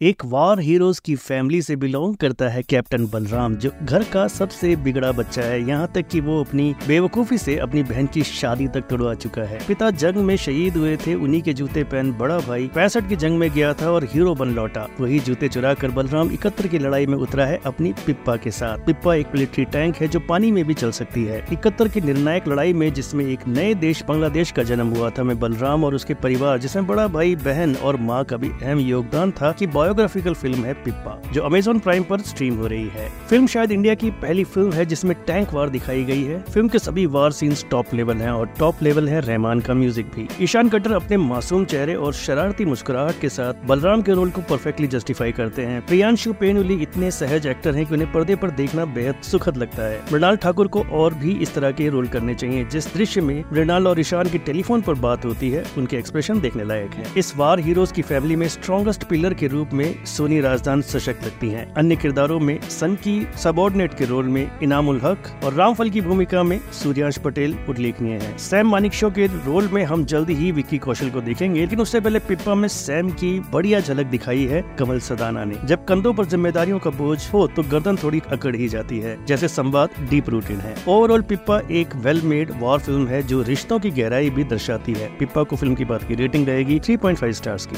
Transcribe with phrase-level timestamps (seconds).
[0.00, 4.74] एक war heroes की family से बिलोंग करता है कैप्टन बलराम, जो घर का सबसे
[4.76, 8.80] बिगड़ा बच्चा है। यहाँ तक कि वो अपनी बेवकूफ़ी से अपनी बहन की शादी तक
[8.80, 12.66] तोड़वा चुका है। पिता जंग में शहीद हुए थे, उन्हीं के जूते पहन बड़ा भाई
[12.74, 16.30] पैंसठ की जंग में गया था और हीरो बन लौटा। वही जूते चुरा कर बलराम
[16.30, 20.08] इकहत्तर की लड़ाई में उतरा है अपनी पिप्पा के साथ। पिप्पा एक मिलिट्री टैंक है,
[20.08, 23.74] जो पानी में भी चल सकती है। इकहत्तर की निर्णायक लड़ाई में, जिसमें एक नए
[23.74, 27.76] देश बांग्लादेश का जन्म हुआ था, मैं बलराम और उसके परिवार, जिसमें बड़ा भाई, बहन
[27.76, 32.02] और माँ का भी अहम योगदान था की बायोग्राफिकल फ़िल्म है पिप्पा, जो अमेजोन प्राइम
[32.02, 35.70] पर स्ट्रीम हो रही है। फ़िल्म शायद इंडिया की पहली फ़िल्म है जिसमें टैंक वार
[35.70, 39.20] दिखाई गई है। फ़िल्म के सभी वार सीन्स टॉप लेवल हैं और टॉप लेवल है
[39.20, 44.02] रहमान का म्यूज़िक भी। ईशान कट्टर अपने मासूम चेहरे और शरारती मुस्कुराहट के साथ बलराम
[44.02, 48.10] के रोल को परफेक्टली जस्टिफाई करते हैं। प्रियांशु पेनुली इतने सहज एक्टर है की उन्हें
[48.12, 51.88] पर्दे पर देखना बेहद सुखद लगता है। मृणाल ठाकुर को और भी इस तरह के
[51.88, 55.64] रोल करने चाहिए, जिस दृश्य में मृणाल और ईशान की टेलीफोन पर बात होती है,
[55.78, 59.73] उनके एक्सप्रेशन देखने लायक है। इस वार हीरोज की फैमिली में स्ट्रॉन्गेस्ट पिलर के रूप
[59.74, 64.50] में सोनी राजदान सशक्त लगती हैं। अन्य किरदारों में सन की सबॉर्डिनेट के रोल में
[64.62, 69.26] इनामुल हक और रामफल की भूमिका में सूर्यांश पटेल उल्लेखनीय है। सैम मानिक शो के
[69.26, 73.10] रोल में हम जल्द ही विक्की कौशल को देखेंगे, लेकिन उससे पहले पिप्पा में सैम
[73.12, 77.46] की बढ़िया झलक दिखाई है कमल सदाना ने। जब कंधों पर जिम्मेदारियों का बोझ हो
[77.46, 81.96] तो गर्दन थोड़ी अकड़ ही जाती है, जैसे संवाद डीप रूटेड है। ओवरऑल पिप्पा एक
[81.96, 85.74] वेल मेड वॉर फ़िल्म है, जो रिश्तों की गहराई भी दर्शाती है। पिप्पा को फ़िल्म
[85.74, 87.76] की बात की रेटिंग रहेगी 3.5 स्टार्स की।